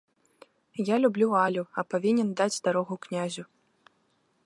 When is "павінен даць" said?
1.91-2.61